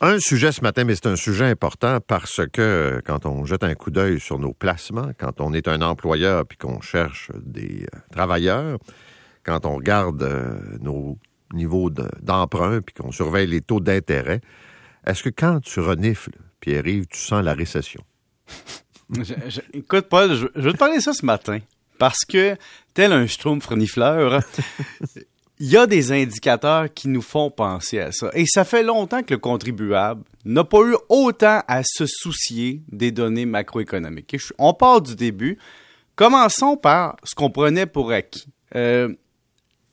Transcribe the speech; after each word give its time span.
Un 0.00 0.18
sujet 0.18 0.50
ce 0.50 0.60
matin, 0.60 0.84
mais 0.84 0.96
c'est 0.96 1.06
un 1.06 1.16
sujet 1.16 1.44
important 1.44 2.00
parce 2.00 2.40
que 2.52 2.60
euh, 2.60 3.00
quand 3.04 3.26
on 3.26 3.44
jette 3.44 3.62
un 3.62 3.74
coup 3.74 3.92
d'œil 3.92 4.18
sur 4.18 4.40
nos 4.40 4.52
placements, 4.52 5.12
quand 5.18 5.40
on 5.40 5.52
est 5.52 5.68
un 5.68 5.82
employeur 5.82 6.44
puis 6.46 6.58
qu'on 6.58 6.80
cherche 6.80 7.30
des 7.36 7.86
euh, 7.94 7.98
travailleurs, 8.10 8.78
quand 9.44 9.64
on 9.66 9.76
regarde 9.76 10.22
euh, 10.22 10.58
nos 10.80 11.16
niveaux 11.52 11.90
d'emprunt 11.90 12.80
puis 12.80 12.92
qu'on 12.92 13.12
surveille 13.12 13.46
les 13.46 13.60
taux 13.60 13.78
d'intérêt, 13.78 14.40
est-ce 15.06 15.22
que 15.22 15.30
quand 15.30 15.60
tu 15.60 15.78
renifles, 15.78 16.38
Pierre-Yves, 16.58 17.06
tu 17.06 17.20
sens 17.20 17.44
la 17.44 17.54
récession? 17.54 18.02
écoute, 19.72 20.08
Paul, 20.08 20.34
je, 20.34 20.60
vais 20.60 20.72
te 20.72 20.76
parler 20.76 20.96
de 20.96 21.02
ça 21.02 21.12
ce 21.12 21.24
matin 21.24 21.60
parce 21.98 22.24
que, 22.24 22.56
tel 22.94 23.12
un 23.12 23.28
schtroumpf 23.28 23.66
renifleur, 23.66 24.42
il 25.58 25.70
y 25.70 25.76
a 25.76 25.86
des 25.86 26.10
indicateurs 26.10 26.92
qui 26.92 27.08
nous 27.08 27.22
font 27.22 27.50
penser 27.50 28.00
à 28.00 28.10
ça. 28.10 28.30
Et 28.34 28.44
ça 28.46 28.64
fait 28.64 28.82
longtemps 28.82 29.22
que 29.22 29.34
le 29.34 29.38
contribuable 29.38 30.22
n'a 30.44 30.64
pas 30.64 30.82
eu 30.82 30.96
autant 31.08 31.62
à 31.68 31.82
se 31.84 32.06
soucier 32.06 32.82
des 32.90 33.12
données 33.12 33.46
macroéconomiques. 33.46 34.36
On 34.58 34.74
part 34.74 35.00
du 35.00 35.14
début. 35.14 35.58
Commençons 36.16 36.76
par 36.76 37.16
ce 37.24 37.34
qu'on 37.34 37.50
prenait 37.50 37.86
pour 37.86 38.10
acquis. 38.10 38.46
Euh, 38.74 39.14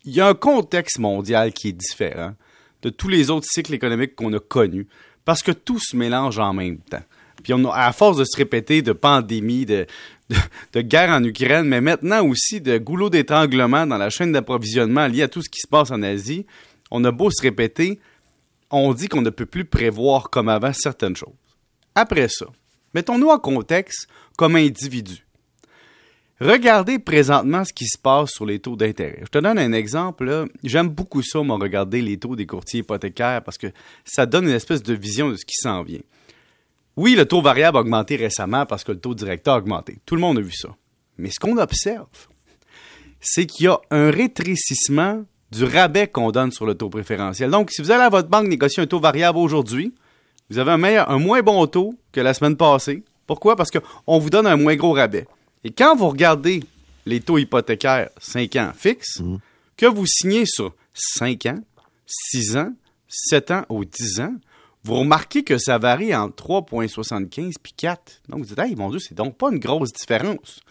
il 0.04 0.14
y 0.14 0.22
a 0.22 0.28
un 0.28 0.34
contexte 0.34 0.98
mondial 0.98 1.54
qui 1.54 1.70
est 1.70 1.74
différent 1.74 2.34
de 2.82 2.90
tous 2.90 3.08
les 3.08 3.30
autres 3.30 3.48
cycles 3.50 3.74
économiques 3.74 4.16
qu'on 4.16 4.34
a 4.34 4.40
connus 4.40 4.88
parce 5.26 5.44
que 5.44 5.52
tout 5.52 5.80
se 5.80 5.96
mélange 5.96 6.40
en 6.40 6.54
même 6.54 6.80
temps. 6.80 7.04
Puis 7.44 7.54
on 7.54 7.70
a, 7.70 7.76
à 7.76 7.92
force 7.92 8.18
de 8.18 8.24
se 8.24 8.38
répéter 8.38 8.82
de 8.82 8.94
pandémie, 8.94 9.66
de, 9.66 9.86
de, 10.74 10.82
guerre 10.82 11.10
en 11.10 11.24
Ukraine, 11.24 11.68
mais 11.68 11.82
maintenant 11.82 12.26
aussi 12.26 12.62
de 12.62 12.78
goulot 12.78 13.10
d'étranglement 13.10 13.86
dans 13.86 13.98
la 13.98 14.10
chaîne 14.10 14.32
d'approvisionnement 14.32 15.08
lié 15.08 15.24
à 15.24 15.28
tout 15.28 15.42
ce 15.42 15.50
qui 15.50 15.60
se 15.60 15.68
passe 15.68 15.92
en 15.92 16.02
Asie, 16.04 16.46
on 16.90 17.04
a 17.04 17.12
beau 17.12 17.30
se 17.32 17.42
répéter, 17.42 18.00
on 18.70 18.94
dit 18.94 19.08
qu'on 19.08 19.22
ne 19.22 19.30
peut 19.30 19.46
plus 19.46 19.66
prévoir 19.66 20.30
comme 20.30 20.50
avant 20.50 20.74
certaines 20.74 21.16
choses. 21.16 21.34
Après 21.96 22.28
ça, 22.30 22.46
mettons-nous 22.94 23.30
en 23.30 23.40
contexte 23.40 24.08
comme 24.38 24.56
individu. 24.56 25.26
Regardez 26.42 26.98
présentement 26.98 27.64
ce 27.64 27.72
qui 27.72 27.86
se 27.86 28.00
passe 28.00 28.32
sur 28.32 28.48
les 28.48 28.58
taux 28.58 28.76
d'intérêt. 28.76 29.20
Je 29.22 29.28
te 29.28 29.38
donne 29.38 29.60
un 29.60 29.74
exemple. 29.74 30.48
J'aime 30.64 30.90
beaucoup 30.90 31.22
ça, 31.22 31.44
moi, 31.44 31.56
regarder 31.58 32.02
les 32.02 32.18
taux 32.18 32.36
des 32.36 32.48
courtiers 32.48 32.80
hypothécaires 32.80 33.44
parce 33.44 33.60
que 33.60 33.68
ça 34.06 34.26
donne 34.26 34.46
une 34.46 34.56
espèce 34.56 34.82
de 34.82 34.96
vision 34.96 35.30
de 35.30 35.36
ce 35.36 35.46
qui 35.46 35.54
s'en 35.54 35.84
vient. 35.84 36.00
Oui, 36.98 37.16
le 37.16 37.26
taux 37.26 37.42
variable 37.42 37.78
a 37.78 37.82
augmenté 37.82 38.16
récemment 38.16 38.66
parce 38.66 38.84
que 38.84 38.92
le 38.92 39.00
taux 39.00 39.16
directeur 39.16 39.56
a 39.56 39.58
augmenté. 39.58 40.00
Tout 40.06 40.16
le 40.16 40.22
monde 40.22 40.38
a 40.38 40.42
vu 40.42 40.52
ça. 40.52 40.70
Mais 41.18 41.30
ce 41.30 41.40
qu'on 41.40 41.58
observe, 41.58 42.08
c'est 43.20 43.46
qu'il 43.46 43.66
y 43.66 43.70
a 43.70 43.80
un 43.92 44.10
rétrécissement 44.12 45.24
du 45.52 45.66
rabais 45.66 46.08
qu'on 46.08 46.32
donne 46.32 46.52
sur 46.52 46.66
le 46.66 46.76
taux 46.76 46.90
préférentiel. 46.90 47.52
Donc, 47.52 47.72
si 47.72 47.82
vous 47.82 47.92
allez 47.92 48.04
à 48.04 48.10
votre 48.10 48.30
banque 48.30 48.48
négocier 48.48 48.82
un 48.84 48.88
taux 48.88 49.00
variable 49.00 49.38
aujourd'hui, 49.38 49.94
vous 50.50 50.58
avez 50.58 50.72
un, 50.72 50.78
meilleur, 50.78 51.10
un 51.10 51.20
moins 51.20 51.42
bon 51.42 51.66
taux 51.68 51.94
que 52.12 52.20
la 52.22 52.34
semaine 52.34 52.58
passée. 52.58 53.04
Pourquoi? 53.28 53.56
Parce 53.56 53.70
qu'on 53.72 54.20
vous 54.20 54.30
donne 54.30 54.48
un 54.48 54.58
moins 54.58 54.76
gros 54.76 54.94
rabais. 54.94 55.28
Et 55.64 55.72
quand 55.72 55.96
vous 55.96 56.10
regardez 56.10 56.64
les 57.06 57.22
taux 57.22 57.38
hypothécaires 57.38 58.10
5 58.20 58.56
ans 58.58 58.72
fixes, 58.76 59.20
mmh. 59.20 59.38
que 59.78 59.86
vous 59.86 60.06
signez 60.06 60.46
sur 60.46 60.74
5 60.94 61.46
ans, 61.48 61.60
6 62.06 62.58
ans, 62.58 62.74
7 63.08 63.52
ans 63.52 63.66
ou 63.70 63.86
10 63.86 64.22
ans, 64.22 64.34
vous 64.84 64.96
remarquez 64.96 65.44
que 65.44 65.58
ça 65.58 65.78
varie 65.78 66.16
entre 66.16 66.44
3,75 66.44 67.54
puis 67.62 67.74
4. 67.78 68.22
Donc, 68.30 68.40
vous 68.40 68.46
dites, 68.46 68.60
hey, 68.60 68.76
mon 68.76 68.90
Dieu, 68.90 69.00
c'est 69.00 69.16
donc 69.16 69.38
pas 69.38 69.50
une 69.52 69.60
grosse 69.60 69.94
différence. 69.94 70.62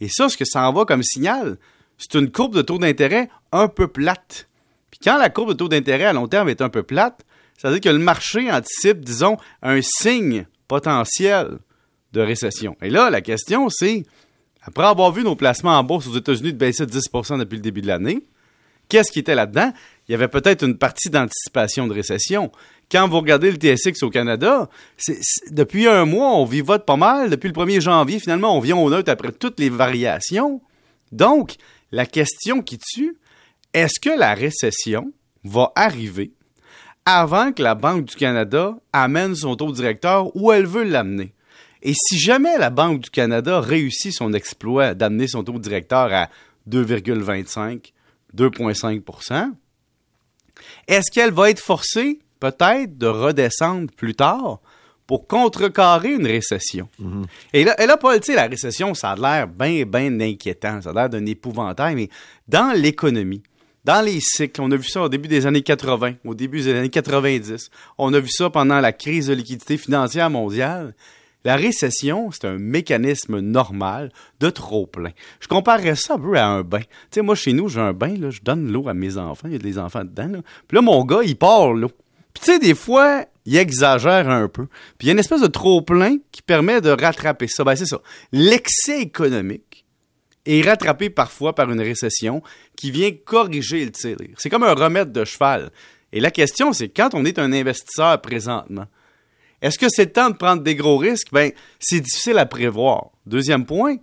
Et 0.00 0.08
ça, 0.08 0.28
ce 0.28 0.36
que 0.36 0.44
ça 0.44 0.66
envoie 0.68 0.86
comme 0.86 1.02
signal, 1.02 1.58
c'est 1.98 2.14
une 2.14 2.30
courbe 2.30 2.54
de 2.54 2.62
taux 2.62 2.78
d'intérêt 2.78 3.28
un 3.52 3.68
peu 3.68 3.88
plate. 3.88 4.48
Puis 4.90 5.00
quand 5.02 5.18
la 5.18 5.28
courbe 5.28 5.50
de 5.50 5.54
taux 5.54 5.68
d'intérêt 5.68 6.04
à 6.04 6.12
long 6.12 6.28
terme 6.28 6.48
est 6.48 6.62
un 6.62 6.70
peu 6.70 6.82
plate, 6.82 7.24
ça 7.58 7.68
veut 7.68 7.78
dire 7.78 7.90
que 7.92 7.96
le 7.96 8.02
marché 8.02 8.50
anticipe, 8.50 9.00
disons, 9.00 9.36
un 9.62 9.80
signe 9.82 10.46
potentiel 10.68 11.58
de 12.12 12.20
récession. 12.20 12.76
Et 12.80 12.88
là, 12.88 13.10
la 13.10 13.20
question, 13.20 13.68
c'est, 13.68 14.04
après 14.62 14.84
avoir 14.84 15.12
vu 15.12 15.24
nos 15.24 15.36
placements 15.36 15.76
en 15.76 15.84
bourse 15.84 16.06
aux 16.06 16.16
États-Unis 16.16 16.52
de 16.52 16.58
baisser 16.58 16.86
de 16.86 16.90
10 16.90 17.00
depuis 17.38 17.56
le 17.56 17.62
début 17.62 17.82
de 17.82 17.88
l'année, 17.88 18.24
qu'est-ce 18.88 19.12
qui 19.12 19.18
était 19.18 19.34
là-dedans? 19.34 19.72
Il 20.08 20.12
y 20.12 20.14
avait 20.14 20.28
peut-être 20.28 20.64
une 20.64 20.78
partie 20.78 21.10
d'anticipation 21.10 21.86
de 21.86 21.94
récession 21.94 22.50
quand 22.90 23.08
vous 23.08 23.18
regardez 23.18 23.50
le 23.50 23.58
TSX 23.58 24.02
au 24.02 24.10
Canada, 24.10 24.68
depuis 25.50 25.86
un 25.86 26.06
mois, 26.06 26.34
on 26.34 26.44
vivote 26.44 26.86
pas 26.86 26.96
mal. 26.96 27.30
Depuis 27.30 27.48
le 27.48 27.54
1er 27.54 27.80
janvier, 27.80 28.18
finalement, 28.18 28.56
on 28.56 28.60
vient 28.60 28.76
au 28.76 28.88
neutre 28.88 29.10
après 29.10 29.32
toutes 29.32 29.60
les 29.60 29.68
variations. 29.68 30.62
Donc, 31.12 31.56
la 31.92 32.06
question 32.06 32.62
qui 32.62 32.78
tue, 32.78 33.16
est-ce 33.74 34.00
que 34.00 34.18
la 34.18 34.34
récession 34.34 35.12
va 35.44 35.70
arriver 35.74 36.32
avant 37.04 37.52
que 37.52 37.62
la 37.62 37.74
Banque 37.74 38.06
du 38.06 38.16
Canada 38.16 38.74
amène 38.92 39.34
son 39.34 39.54
taux 39.56 39.72
directeur 39.72 40.34
où 40.34 40.50
elle 40.52 40.66
veut 40.66 40.84
l'amener? 40.84 41.34
Et 41.82 41.92
si 41.94 42.18
jamais 42.18 42.56
la 42.58 42.70
Banque 42.70 43.00
du 43.00 43.10
Canada 43.10 43.60
réussit 43.60 44.12
son 44.12 44.32
exploit 44.32 44.94
d'amener 44.94 45.28
son 45.28 45.44
taux 45.44 45.58
directeur 45.58 46.12
à 46.12 46.28
2,25, 46.68 47.92
2,5% 48.36 49.52
est-ce 50.86 51.10
qu'elle 51.10 51.32
va 51.32 51.50
être 51.50 51.60
forcée 51.60 52.20
peut-être 52.40 52.96
de 52.96 53.06
redescendre 53.06 53.90
plus 53.96 54.14
tard 54.14 54.60
pour 55.06 55.26
contrecarrer 55.26 56.14
une 56.14 56.26
récession? 56.26 56.88
Mhm. 56.98 57.26
et, 57.52 57.64
là, 57.64 57.80
et 57.82 57.86
là, 57.86 57.96
Paul, 57.96 58.18
tu 58.20 58.26
sais, 58.26 58.34
la 58.34 58.46
récession, 58.46 58.94
ça 58.94 59.10
a 59.10 59.16
l'air 59.16 59.48
bien, 59.48 59.84
bien 59.84 60.20
inquiétant, 60.20 60.80
ça 60.82 60.90
a 60.90 60.92
l'air 60.92 61.08
d'un 61.08 61.24
épouvantail, 61.26 61.94
mais 61.94 62.08
dans 62.46 62.72
l'économie, 62.74 63.42
dans 63.84 64.04
les 64.04 64.20
cycles, 64.20 64.60
on 64.60 64.70
a 64.70 64.76
vu 64.76 64.88
ça 64.88 65.02
au 65.02 65.08
début 65.08 65.28
des 65.28 65.46
années 65.46 65.62
80, 65.62 66.14
au 66.24 66.34
début 66.34 66.60
des 66.60 66.74
années 66.74 66.90
90, 66.90 67.70
on 67.96 68.12
a 68.12 68.20
vu 68.20 68.28
ça 68.28 68.50
pendant 68.50 68.80
la 68.80 68.92
crise 68.92 69.28
de 69.28 69.34
liquidité 69.34 69.78
financière 69.78 70.28
mondiale. 70.28 70.94
La 71.44 71.56
récession, 71.56 72.30
c'est 72.30 72.46
un 72.46 72.58
mécanisme 72.58 73.38
normal 73.40 74.10
de 74.40 74.50
trop-plein. 74.50 75.12
Je 75.40 75.48
comparerais 75.48 75.94
ça 75.94 76.14
un 76.14 76.18
peu 76.18 76.36
à 76.36 76.46
un 76.46 76.62
bain. 76.62 76.80
Tu 76.80 76.86
sais, 77.12 77.22
moi, 77.22 77.34
chez 77.34 77.52
nous, 77.52 77.68
j'ai 77.68 77.80
un 77.80 77.92
bain, 77.92 78.14
là, 78.16 78.30
je 78.30 78.40
donne 78.42 78.70
l'eau 78.70 78.88
à 78.88 78.94
mes 78.94 79.16
enfants, 79.16 79.48
il 79.48 79.52
y 79.52 79.56
a 79.56 79.58
des 79.58 79.78
enfants 79.78 80.04
dedans. 80.04 80.28
Là. 80.28 80.38
Puis 80.66 80.74
là, 80.74 80.82
mon 80.82 81.04
gars, 81.04 81.20
il 81.24 81.36
part 81.36 81.72
l'eau 81.72 81.92
tu 82.40 82.52
sais, 82.52 82.58
des 82.58 82.74
fois, 82.74 83.24
il 83.46 83.56
exagère 83.56 84.28
un 84.28 84.48
peu. 84.48 84.66
Puis 84.98 85.06
il 85.06 85.06
y 85.06 85.10
a 85.10 85.12
une 85.12 85.18
espèce 85.18 85.40
de 85.40 85.46
trop-plein 85.46 86.18
qui 86.30 86.42
permet 86.42 86.80
de 86.80 86.90
rattraper 86.90 87.48
ça. 87.48 87.64
Ben, 87.64 87.74
c'est 87.74 87.86
ça. 87.86 88.00
L'excès 88.32 89.00
économique 89.00 89.84
est 90.46 90.62
rattrapé 90.62 91.10
parfois 91.10 91.54
par 91.54 91.70
une 91.70 91.80
récession 91.80 92.42
qui 92.76 92.90
vient 92.90 93.10
corriger 93.24 93.84
le 93.84 93.90
tir. 93.90 94.16
C'est 94.36 94.50
comme 94.50 94.62
un 94.62 94.74
remède 94.74 95.12
de 95.12 95.24
cheval. 95.24 95.70
Et 96.12 96.20
la 96.20 96.30
question, 96.30 96.72
c'est 96.72 96.88
quand 96.88 97.14
on 97.14 97.24
est 97.24 97.38
un 97.38 97.52
investisseur 97.52 98.20
présentement, 98.20 98.86
est-ce 99.60 99.78
que 99.78 99.86
c'est 99.88 100.06
le 100.06 100.12
temps 100.12 100.30
de 100.30 100.36
prendre 100.36 100.62
des 100.62 100.74
gros 100.74 100.96
risques? 100.96 101.28
Ben, 101.32 101.52
c'est 101.78 102.00
difficile 102.00 102.38
à 102.38 102.46
prévoir. 102.46 103.10
Deuxième 103.26 103.66
point, 103.66 103.96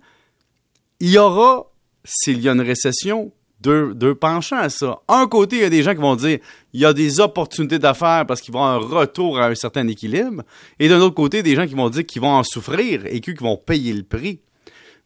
il 1.00 1.10
y 1.10 1.18
aura, 1.18 1.70
s'il 2.04 2.40
y 2.40 2.48
a 2.48 2.52
une 2.52 2.60
récession, 2.60 3.32
deux, 3.60 4.14
penchants 4.14 4.58
à 4.58 4.68
ça. 4.68 5.00
Un 5.08 5.26
côté, 5.26 5.56
il 5.56 5.62
y 5.62 5.64
a 5.64 5.70
des 5.70 5.82
gens 5.82 5.92
qui 5.92 6.00
vont 6.00 6.14
dire 6.14 6.38
il 6.72 6.80
y 6.80 6.84
a 6.84 6.92
des 6.92 7.20
opportunités 7.20 7.78
d'affaires 7.78 8.24
parce 8.26 8.40
qu'ils 8.40 8.54
vont 8.54 8.64
un 8.64 8.76
retour 8.76 9.38
à 9.38 9.46
un 9.46 9.54
certain 9.54 9.88
équilibre. 9.88 10.42
Et 10.78 10.88
d'un 10.88 11.00
autre 11.00 11.14
côté, 11.14 11.42
des 11.42 11.56
gens 11.56 11.66
qui 11.66 11.74
vont 11.74 11.88
dire 11.88 12.04
qu'ils 12.06 12.22
vont 12.22 12.32
en 12.32 12.44
souffrir 12.44 13.06
et 13.06 13.20
qu'ils 13.20 13.38
vont 13.38 13.56
payer 13.56 13.92
le 13.92 14.02
prix. 14.02 14.40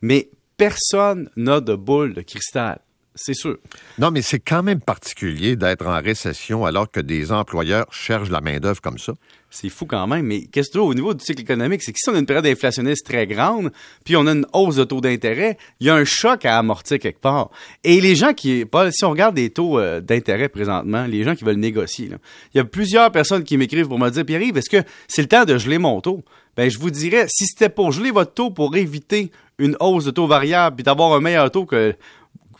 Mais 0.02 0.30
personne 0.56 1.30
n'a 1.36 1.60
de 1.60 1.74
boule 1.74 2.12
de 2.12 2.22
cristal. 2.22 2.80
C'est 3.14 3.34
sûr. 3.34 3.58
Non, 3.98 4.10
mais 4.10 4.22
c'est 4.22 4.38
quand 4.38 4.62
même 4.62 4.80
particulier 4.80 5.56
d'être 5.56 5.86
en 5.86 6.00
récession 6.00 6.64
alors 6.64 6.90
que 6.90 7.00
des 7.00 7.32
employeurs 7.32 7.86
cherchent 7.92 8.30
la 8.30 8.40
main-d'œuvre 8.40 8.80
comme 8.80 8.98
ça. 8.98 9.14
C'est 9.50 9.68
fou 9.68 9.84
quand 9.84 10.06
même, 10.06 10.26
mais 10.26 10.42
qu'est-ce 10.46 10.68
que 10.68 10.74
tu 10.74 10.78
au 10.78 10.94
niveau 10.94 11.12
du 11.12 11.24
cycle 11.24 11.42
économique? 11.42 11.82
C'est 11.82 11.92
que 11.92 11.98
si 12.00 12.08
on 12.08 12.14
a 12.14 12.20
une 12.20 12.26
période 12.26 12.46
inflationniste 12.46 13.04
très 13.04 13.26
grande, 13.26 13.72
puis 14.04 14.14
on 14.14 14.28
a 14.28 14.32
une 14.32 14.46
hausse 14.52 14.76
de 14.76 14.84
taux 14.84 15.00
d'intérêt, 15.00 15.58
il 15.80 15.88
y 15.88 15.90
a 15.90 15.96
un 15.96 16.04
choc 16.04 16.44
à 16.44 16.56
amortir 16.56 17.00
quelque 17.00 17.20
part. 17.20 17.50
Et 17.82 18.00
les 18.00 18.14
gens 18.14 18.32
qui, 18.32 18.64
pas, 18.64 18.92
si 18.92 19.04
on 19.04 19.10
regarde 19.10 19.34
des 19.34 19.50
taux 19.50 19.80
euh, 19.80 20.00
d'intérêt 20.00 20.48
présentement, 20.48 21.04
les 21.06 21.24
gens 21.24 21.34
qui 21.34 21.42
veulent 21.42 21.56
négocier, 21.56 22.10
il 22.54 22.58
y 22.58 22.60
a 22.60 22.64
plusieurs 22.64 23.10
personnes 23.10 23.42
qui 23.42 23.56
m'écrivent 23.56 23.88
pour 23.88 23.98
me 23.98 24.08
dire, 24.08 24.24
Pierre-Yves, 24.24 24.56
est-ce 24.56 24.70
que 24.70 24.84
c'est 25.08 25.22
le 25.22 25.28
temps 25.28 25.44
de 25.44 25.58
geler 25.58 25.78
mon 25.78 26.00
taux? 26.00 26.22
Ben, 26.56 26.70
je 26.70 26.78
vous 26.78 26.90
dirais, 26.90 27.26
si 27.28 27.46
c'était 27.46 27.68
pour 27.68 27.90
geler 27.90 28.12
votre 28.12 28.34
taux 28.34 28.50
pour 28.50 28.76
éviter 28.76 29.32
une 29.58 29.76
hausse 29.80 30.04
de 30.04 30.10
taux 30.10 30.26
variable 30.26 30.76
puis 30.76 30.84
d'avoir 30.84 31.12
un 31.12 31.20
meilleur 31.20 31.50
taux 31.50 31.66
que 31.66 31.94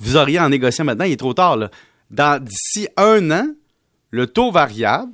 vous 0.01 0.17
auriez 0.17 0.41
en 0.41 0.49
négociant 0.49 0.85
maintenant, 0.85 1.05
il 1.05 1.13
est 1.13 1.17
trop 1.17 1.35
tard. 1.35 1.59
Dans, 2.11 2.43
d'ici 2.43 2.89
un 2.97 3.31
an, 3.31 3.47
le 4.11 4.27
taux 4.27 4.51
variable, 4.51 5.13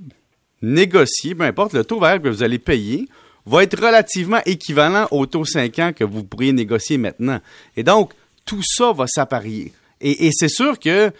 négocié, 0.62 1.34
peu 1.34 1.44
importe 1.44 1.74
le 1.74 1.84
taux 1.84 2.00
variable 2.00 2.24
que 2.24 2.34
vous 2.34 2.42
allez 2.42 2.58
payer, 2.58 3.08
va 3.44 3.62
être 3.62 3.80
relativement 3.80 4.40
équivalent 4.44 5.06
au 5.10 5.26
taux 5.26 5.44
5 5.44 5.78
ans 5.78 5.92
que 5.92 6.04
vous 6.04 6.24
pourriez 6.24 6.52
négocier 6.52 6.98
maintenant. 6.98 7.40
Et 7.76 7.82
donc, 7.82 8.12
tout 8.44 8.62
ça 8.62 8.92
va 8.92 9.06
s'apparier. 9.06 9.72
Et, 10.00 10.30
c'est 10.32 10.48
sûr 10.48 10.78
que 10.78 11.10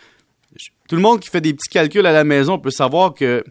tout 0.89 0.97
le 0.97 1.03
monde 1.03 1.21
qui 1.21 1.31
fait 1.31 1.41
des 1.41 1.55
petits 1.55 1.71
calculs 1.71 2.07
à 2.07 2.13
la 2.13 2.25
maison 2.25 2.59
peut 2.59 2.71
savoir 2.71 3.15
que 3.15 3.45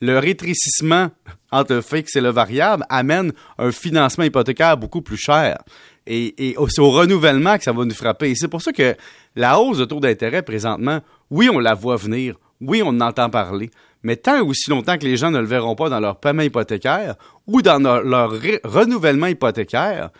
le 0.00 0.18
rétrécissement 0.18 1.10
entre 1.50 1.74
le 1.74 1.82
fixe 1.82 2.16
et 2.16 2.20
le 2.20 2.30
variable 2.30 2.84
amène 2.88 3.32
un 3.58 3.70
financement 3.70 4.24
hypothécaire 4.24 4.76
beaucoup 4.76 5.02
plus 5.02 5.18
cher. 5.18 5.58
Et, 6.06 6.50
et 6.50 6.56
c'est 6.68 6.80
au 6.80 6.90
renouvellement 6.90 7.56
que 7.58 7.64
ça 7.64 7.72
va 7.72 7.84
nous 7.84 7.94
frapper. 7.94 8.30
Et 8.30 8.34
c'est 8.34 8.48
pour 8.48 8.62
ça 8.62 8.72
que 8.72 8.96
la 9.36 9.58
hausse 9.60 9.78
de 9.78 9.84
taux 9.84 10.00
d'intérêt 10.00 10.42
présentement, 10.42 11.00
oui, 11.30 11.48
on 11.52 11.58
la 11.58 11.74
voit 11.74 11.96
venir, 11.96 12.36
oui, 12.60 12.82
on 12.84 12.88
en 12.88 13.00
entend 13.00 13.30
parler, 13.30 13.70
Mais 14.02 14.16
tant 14.16 14.40
ou 14.40 14.50
aussi 14.50 14.70
longtemps 14.70 14.98
que 14.98 15.04
les 15.04 15.16
gens 15.16 15.30
ne 15.30 15.38
le 15.38 15.46
verront 15.46 15.74
pas 15.74 15.88
dans 15.88 16.00
leur 16.00 16.18
paiement 16.18 16.42
hypothécaire 16.42 17.16
ou 17.46 17.62
dans 17.62 17.78
leur, 17.78 18.32
renouvellement 18.64 19.26
hypothécaire, 19.26 20.10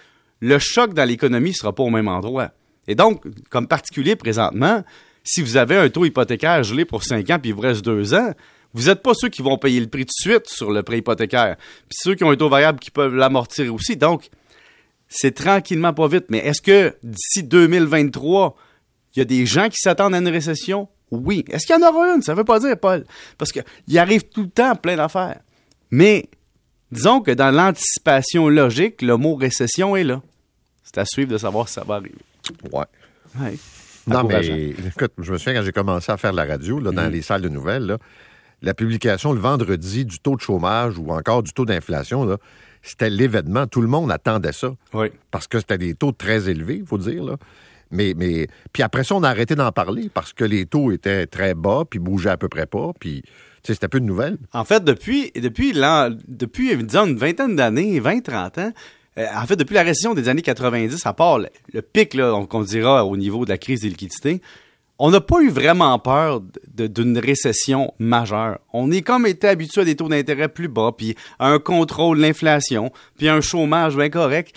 le 0.40 0.58
choc 0.58 0.94
dans 0.94 1.04
l'économie 1.04 1.54
sera 1.54 1.72
pas 1.72 1.82
au 1.82 1.90
même 1.90 2.08
endroit. 2.08 2.50
Et 2.88 2.94
donc, 2.94 3.22
comme 3.48 3.68
particulier 3.68 4.16
présentement, 4.16 4.82
si 5.22 5.40
vous 5.40 5.56
avez 5.56 5.76
un 5.76 5.88
taux 5.88 6.04
hypothécaire 6.04 6.64
gelé 6.64 6.84
pour 6.84 7.04
5 7.04 7.30
ans 7.30 7.38
puis 7.38 7.50
il 7.50 7.54
vous 7.54 7.60
reste 7.60 7.84
2 7.84 8.14
ans, 8.14 8.32
vous 8.74 8.86
n'êtes 8.86 9.02
pas 9.02 9.12
ceux 9.14 9.28
qui 9.28 9.42
vont 9.42 9.58
payer 9.58 9.80
le 9.80 9.86
prix 9.86 10.04
de 10.04 10.10
suite 10.10 10.48
sur 10.48 10.72
le 10.72 10.82
prêt 10.82 10.98
hypothécaire. 10.98 11.56
Puis 11.88 11.98
ceux 12.02 12.14
qui 12.14 12.24
ont 12.24 12.30
un 12.30 12.36
taux 12.36 12.48
variable 12.48 12.80
qui 12.80 12.90
peuvent 12.90 13.14
l'amortir 13.14 13.72
aussi. 13.72 13.96
Donc, 13.96 14.30
c'est 15.14 15.34
tranquillement 15.34 15.92
pas 15.92 16.08
vite. 16.08 16.24
Mais 16.28 16.38
est-ce 16.38 16.62
que 16.62 16.94
d'ici 17.02 17.42
2023, 17.42 18.56
il 19.14 19.18
y 19.18 19.22
a 19.22 19.24
des 19.24 19.46
gens 19.46 19.68
qui 19.68 19.76
s'attendent 19.78 20.14
à 20.14 20.18
une 20.18 20.28
récession? 20.28 20.88
Oui. 21.10 21.44
Est-ce 21.50 21.66
qu'il 21.66 21.76
y 21.78 21.84
en 21.84 21.86
aura 21.88 22.14
une? 22.14 22.22
Ça 22.22 22.32
ne 22.32 22.38
veut 22.38 22.44
pas 22.44 22.58
dire, 22.58 22.76
Paul. 22.78 23.04
Parce 23.36 23.52
qu'il 23.52 23.98
arrive 23.98 24.22
tout 24.24 24.42
le 24.42 24.48
temps 24.48 24.74
plein 24.74 24.96
d'affaires. 24.96 25.40
Mais 25.90 26.28
disons 26.90 27.20
que 27.20 27.30
dans 27.30 27.50
l'anticipation 27.50 28.48
logique, 28.48 29.02
le 29.02 29.16
mot 29.16 29.34
récession 29.34 29.94
est 29.96 30.04
là. 30.04 30.22
C'est 30.82 30.98
à 30.98 31.04
suivre 31.04 31.30
de 31.30 31.38
savoir 31.38 31.68
si 31.68 31.74
ça 31.74 31.84
va 31.84 31.96
arriver. 31.96 32.14
Ouais. 32.72 32.84
Ouais. 33.40 33.56
Non, 34.06 34.24
mais 34.24 34.70
écoute, 34.86 35.12
je 35.18 35.32
me 35.32 35.38
souviens 35.38 35.54
quand 35.60 35.64
j'ai 35.64 35.72
commencé 35.72 36.10
à 36.10 36.16
faire 36.16 36.32
la 36.32 36.44
radio, 36.44 36.80
là, 36.80 36.90
dans 36.90 37.04
Mhm. 37.04 37.12
les 37.12 37.22
salles 37.22 37.42
de 37.42 37.48
nouvelles, 37.48 37.86
là, 37.86 37.98
la 38.62 38.74
publication 38.74 39.32
le 39.32 39.40
vendredi 39.40 40.04
du 40.04 40.18
taux 40.18 40.34
de 40.36 40.40
chômage 40.40 40.98
ou 40.98 41.10
encore 41.10 41.42
du 41.42 41.52
taux 41.52 41.64
d'inflation, 41.64 42.36
c'était 42.82 43.10
l'événement. 43.10 43.66
Tout 43.66 43.80
le 43.80 43.88
monde 43.88 44.10
attendait 44.10 44.52
ça. 44.52 44.74
Oui. 44.92 45.08
Parce 45.30 45.46
que 45.46 45.58
c'était 45.58 45.78
des 45.78 45.94
taux 45.94 46.12
très 46.12 46.48
élevés, 46.50 46.76
il 46.76 46.86
faut 46.86 46.98
dire. 46.98 47.24
Là. 47.24 47.36
Mais, 47.90 48.14
mais, 48.16 48.48
puis 48.72 48.82
après 48.82 49.04
ça, 49.04 49.14
on 49.14 49.22
a 49.22 49.28
arrêté 49.28 49.54
d'en 49.54 49.70
parler 49.70 50.10
parce 50.12 50.32
que 50.32 50.44
les 50.44 50.66
taux 50.66 50.90
étaient 50.92 51.26
très 51.26 51.54
bas, 51.54 51.84
puis 51.88 51.98
bougeaient 51.98 52.30
à 52.30 52.36
peu 52.36 52.48
près 52.48 52.66
pas, 52.66 52.92
puis 52.98 53.22
c'était 53.62 53.88
peu 53.88 54.00
de 54.00 54.06
nouvelles. 54.06 54.38
En 54.52 54.64
fait, 54.64 54.82
depuis, 54.82 55.30
depuis, 55.36 55.72
depuis 56.26 56.76
disons, 56.76 57.06
une 57.06 57.16
vingtaine 57.16 57.54
d'années, 57.54 58.00
20, 58.00 58.22
30 58.22 58.58
ans, 58.58 58.72
euh, 59.18 59.26
en 59.36 59.46
fait, 59.46 59.56
depuis 59.56 59.74
la 59.74 59.82
récession 59.82 60.14
des 60.14 60.28
années 60.28 60.42
90, 60.42 61.04
à 61.04 61.12
part 61.12 61.38
le, 61.38 61.48
le 61.72 61.82
pic 61.82 62.14
là, 62.14 62.44
qu'on 62.46 62.62
dira 62.62 63.04
au 63.04 63.16
niveau 63.16 63.44
de 63.44 63.50
la 63.50 63.58
crise 63.58 63.82
des 63.82 63.90
liquidités, 63.90 64.40
on 65.04 65.10
n'a 65.10 65.20
pas 65.20 65.40
eu 65.40 65.50
vraiment 65.50 65.98
peur 65.98 66.40
d'une 66.74 67.18
récession 67.18 67.92
majeure. 67.98 68.60
On 68.72 68.92
est 68.92 69.02
comme 69.02 69.26
été 69.26 69.48
habitué 69.48 69.80
à 69.80 69.84
des 69.84 69.96
taux 69.96 70.08
d'intérêt 70.08 70.48
plus 70.48 70.68
bas, 70.68 70.92
puis 70.96 71.16
à 71.40 71.48
un 71.48 71.58
contrôle 71.58 72.18
de 72.18 72.22
l'inflation, 72.22 72.92
puis 73.18 73.28
un 73.28 73.40
chômage 73.40 73.96
bien 73.96 74.10
correct. 74.10 74.54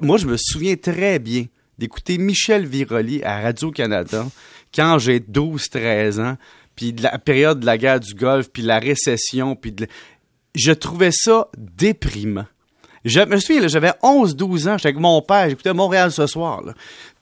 Moi, 0.00 0.16
je 0.16 0.26
me 0.26 0.36
souviens 0.36 0.74
très 0.74 1.20
bien 1.20 1.44
d'écouter 1.78 2.18
Michel 2.18 2.66
Viroli 2.66 3.22
à 3.22 3.40
Radio-Canada 3.40 4.26
quand 4.74 4.98
j'ai 4.98 5.20
12-13 5.20 6.20
ans, 6.20 6.36
puis 6.74 6.92
de 6.92 7.04
la 7.04 7.16
période 7.20 7.60
de 7.60 7.66
la 7.66 7.78
guerre 7.78 8.00
du 8.00 8.14
Golfe, 8.14 8.50
puis 8.52 8.64
la 8.64 8.80
récession, 8.80 9.54
puis 9.54 9.70
de... 9.70 9.86
je 10.56 10.72
trouvais 10.72 11.12
ça 11.12 11.46
déprimant. 11.56 12.46
Je 13.04 13.20
me 13.20 13.38
souviens, 13.38 13.66
j'avais 13.68 13.92
11-12 14.02 14.68
ans, 14.68 14.78
j'étais 14.78 14.88
avec 14.88 14.98
mon 14.98 15.20
père, 15.20 15.48
j'écoutais 15.48 15.74
Montréal 15.74 16.10
ce 16.10 16.26
soir. 16.26 16.62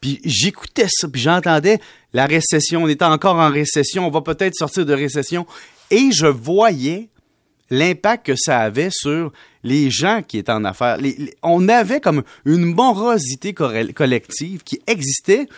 Puis 0.00 0.20
j'écoutais 0.24 0.86
ça, 0.88 1.08
puis 1.08 1.20
j'entendais 1.20 1.80
la 2.12 2.26
récession, 2.26 2.84
on 2.84 2.88
était 2.88 3.04
encore 3.04 3.36
en 3.36 3.50
récession, 3.50 4.06
on 4.06 4.10
va 4.10 4.20
peut-être 4.20 4.54
sortir 4.54 4.86
de 4.86 4.94
récession. 4.94 5.46
Et 5.90 6.12
je 6.12 6.26
voyais 6.26 7.08
l'impact 7.70 8.26
que 8.26 8.34
ça 8.36 8.60
avait 8.60 8.90
sur 8.90 9.32
les 9.64 9.90
gens 9.90 10.22
qui 10.22 10.38
étaient 10.38 10.52
en 10.52 10.64
affaires. 10.64 10.98
On 11.42 11.68
avait 11.68 12.00
comme 12.00 12.22
une 12.44 12.74
morosité 12.74 13.52
collective 13.52 14.62
qui 14.62 14.80
existait, 14.86 15.48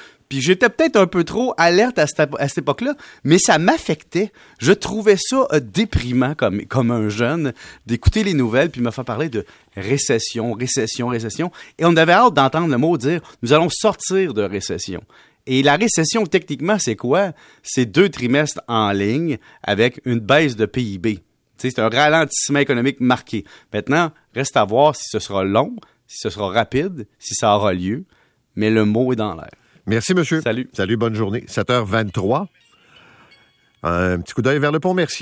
j'étais 0.41 0.69
peut-être 0.69 0.97
un 0.97 1.07
peu 1.07 1.25
trop 1.25 1.55
alerte 1.57 1.99
à 1.99 2.07
cette, 2.07 2.59
époque-là, 2.59 2.95
mais 3.25 3.39
ça 3.39 3.59
m'affectait. 3.59 4.33
Je 4.59 4.73
trouvais 4.73 5.17
ça 5.19 5.47
euh, 5.53 5.61
déprimant 5.61 6.35
comme, 6.35 6.65
comme 6.67 6.91
un 6.91 7.09
jeune 7.09 7.53
d'écouter 7.87 8.25
les 8.25 8.35
nouvelles 8.35 8.71
puis 8.71 8.81
me 8.81 8.91
faire 8.91 9.05
parler 9.05 9.29
de 9.29 9.45
récession, 9.77 10.53
récession, 10.53 11.09
récession. 11.09 11.51
Et 11.79 11.85
on 11.85 11.97
avait 11.97 12.13
hâte 12.13 12.35
d'entendre 12.35 12.69
le 12.69 12.79
mot 12.79 12.97
dire 12.97 13.21
nous 13.43 13.53
allons 13.53 13.69
sortir 13.71 14.35
de 14.35 14.43
récession. 14.43 15.03
Et 15.47 15.63
la 15.63 15.77
récession, 15.77 16.25
techniquement, 16.25 16.79
c'est 16.79 16.97
quoi? 16.97 17.33
C'est 17.63 17.85
deux 17.85 18.09
trimestres 18.09 18.63
en 18.67 18.93
ligne 18.93 19.39
avec 19.63 20.01
une 20.07 20.21
baisse 20.21 20.57
de 20.57 20.65
PIB. 20.65 21.21
C'est 21.59 21.79
un 21.79 21.89
ralentissement 21.89 22.59
économique 22.59 23.01
marqué. 23.01 23.45
Maintenant, 23.73 24.11
reste 24.35 24.57
à 24.57 24.65
voir 24.65 24.97
si 24.97 25.05
ce 25.09 25.19
sera 25.19 25.45
long, 25.45 25.77
si 26.07 26.19
ce 26.19 26.31
sera 26.31 26.49
rapide, 26.49 27.07
si 27.19 27.35
ça 27.35 27.55
aura 27.57 27.75
lieu, 27.75 28.05
mais 28.57 28.71
le 28.71 28.85
mot 28.85 29.13
est 29.13 29.17
dans 29.17 29.35
l'air. 29.35 29.51
Merci, 29.87 30.15
monsieur. 30.15 30.41
Salut. 30.41 30.69
Salut, 30.73 30.97
bonne 30.97 31.15
journée. 31.15 31.45
7h23. 31.49 32.47
Un 33.83 34.21
petit 34.21 34.33
coup 34.33 34.41
d'œil 34.41 34.59
vers 34.59 34.73
le 34.73 34.81
pont 34.81 34.95
Mercier. 34.95 35.13